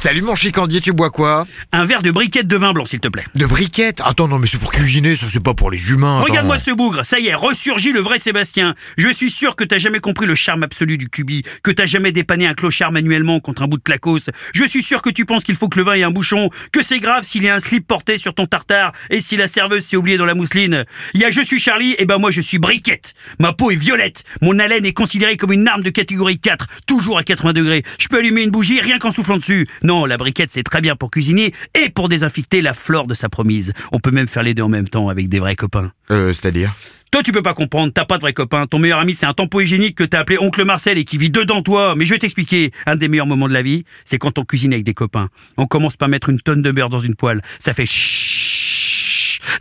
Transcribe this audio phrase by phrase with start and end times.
[0.00, 1.44] Salut mon chicandier, tu bois quoi?
[1.72, 3.24] Un verre de briquette de vin blanc, s'il te plaît.
[3.34, 4.00] De briquette?
[4.04, 6.20] Attends, non mais c'est pour cuisiner, ça c'est pas pour les humains.
[6.20, 8.76] Regarde-moi ce bougre, ça y est, ressurgit le vrai Sébastien.
[8.96, 12.12] Je suis sûr que t'as jamais compris le charme absolu du cubi, que t'as jamais
[12.12, 14.30] dépanné un clochard manuellement contre un bout de clacos.
[14.54, 16.80] Je suis sûr que tu penses qu'il faut que le vin ait un bouchon, que
[16.80, 19.82] c'est grave s'il y a un slip porté sur ton tartare et si la serveuse
[19.82, 20.84] s'est oubliée dans la mousseline.
[21.14, 23.14] Il y a je suis Charlie, et ben moi je suis briquette.
[23.40, 27.18] Ma peau est violette, mon haleine est considérée comme une arme de catégorie 4, toujours
[27.18, 27.82] à 80 degrés.
[27.98, 29.66] Je peux allumer une bougie rien qu'en soufflant dessus.
[29.88, 33.30] Non, la briquette c'est très bien pour cuisiner et pour désinfecter la flore de sa
[33.30, 33.72] promise.
[33.90, 35.92] On peut même faire les deux en même temps avec des vrais copains.
[36.10, 36.74] Euh, c'est-à-dire?
[37.10, 38.66] Toi, tu peux pas comprendre, t'as pas de vrai copain.
[38.66, 41.30] Ton meilleur ami, c'est un tampon hygiénique que t'as appelé oncle Marcel et qui vit
[41.30, 41.94] dedans toi.
[41.96, 42.70] Mais je vais t'expliquer.
[42.84, 45.30] Un des meilleurs moments de la vie, c'est quand on cuisine avec des copains.
[45.56, 47.40] On commence par mettre une tonne de beurre dans une poêle.
[47.58, 47.86] Ça fait.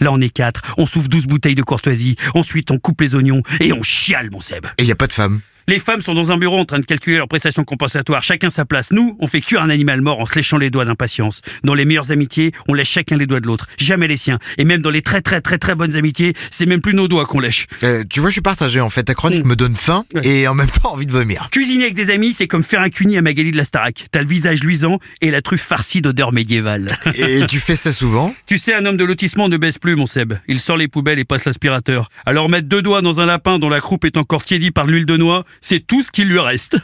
[0.01, 0.61] Là, on est quatre.
[0.77, 2.17] On souffle 12 bouteilles de courtoisie.
[2.33, 4.65] Ensuite, on coupe les oignons et on chiale, mon Seb.
[4.77, 5.39] Et y a pas de femme?
[5.69, 8.63] Les femmes sont dans un bureau en train de calculer leurs prestations compensatoires, chacun sa
[8.63, 8.87] place.
[8.91, 11.41] Nous, on fait cuire un animal mort en se léchant les doigts d'impatience.
[11.65, 14.39] Dans les meilleures amitiés, on lèche chacun les doigts de l'autre, jamais les siens.
[14.57, 17.25] Et même dans les très très très très bonnes amitiés, c'est même plus nos doigts
[17.25, 17.67] qu'on lèche.
[17.83, 19.03] Euh, Tu vois, je suis partagé en fait.
[19.03, 19.49] Ta chronique Mm.
[19.49, 20.25] me donne faim Ouais.
[20.25, 21.49] et en même temps envie de vomir.
[21.51, 24.05] Cuisiner avec des amis, c'est comme faire un cuni à Magali de la Starac.
[24.09, 26.97] T'as le visage luisant et la truffe farcie d'odeur médiévale.
[27.15, 28.33] Et tu fais ça souvent?
[28.45, 30.33] Tu sais, un homme de lotissement ne baisse plus, mon Seb.
[30.47, 32.07] Il sort les poubelles et passe l'aspirateur.
[32.25, 35.05] Alors mettre deux doigts dans un lapin dont la croupe est encore tiédie par l'huile
[35.05, 36.77] de noix, c'est tout ce qu'il lui reste.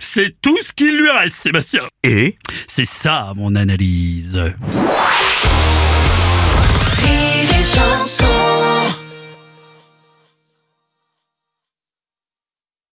[0.00, 1.82] C'est tout ce qu'il lui reste, Sébastien.
[2.02, 4.38] Et C'est ça, mon analyse.